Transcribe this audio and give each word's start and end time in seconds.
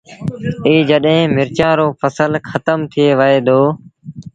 ائيٚݩ 0.65 0.87
جڏهيݩ 0.89 1.31
مرچآݩ 1.35 1.77
رو 1.77 1.85
ڦسل 1.99 2.31
کتم 2.49 2.79
ٿئي 2.91 3.05
وهي 3.19 3.39
دو 3.47 3.61